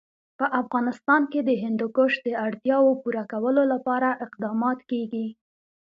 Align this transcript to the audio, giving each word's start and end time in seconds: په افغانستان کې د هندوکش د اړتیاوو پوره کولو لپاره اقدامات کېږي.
په 0.39 0.45
افغانستان 0.61 1.21
کې 1.31 1.39
د 1.43 1.49
هندوکش 1.63 2.11
د 2.25 2.27
اړتیاوو 2.45 2.99
پوره 3.01 3.23
کولو 3.31 3.63
لپاره 3.73 4.09
اقدامات 4.25 4.79
کېږي. 4.91 5.27